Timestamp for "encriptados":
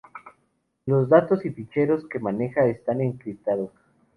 3.01-3.69